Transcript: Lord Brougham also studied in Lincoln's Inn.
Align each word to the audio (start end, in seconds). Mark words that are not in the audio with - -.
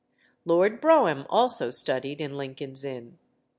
Lord 0.45 0.81
Brougham 0.81 1.27
also 1.29 1.69
studied 1.69 2.19
in 2.21 2.35
Lincoln's 2.35 2.83
Inn. 2.83 3.19